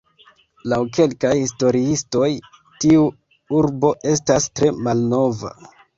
Laŭ 0.71 0.77
kelkaj 0.97 1.33
historiistoj 1.39 2.29
tiu 2.85 3.03
urbo 3.59 3.93
estas 4.15 4.49
tre 4.57 4.73
malnova. 4.89 5.55